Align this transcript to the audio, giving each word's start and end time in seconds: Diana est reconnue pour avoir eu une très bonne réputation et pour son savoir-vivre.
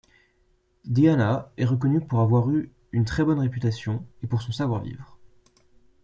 Diana 0.83 1.51
est 1.57 1.65
reconnue 1.65 2.01
pour 2.01 2.21
avoir 2.21 2.49
eu 2.49 2.71
une 2.91 3.05
très 3.05 3.23
bonne 3.23 3.37
réputation 3.37 4.03
et 4.23 4.27
pour 4.27 4.41
son 4.41 4.51
savoir-vivre. 4.51 5.19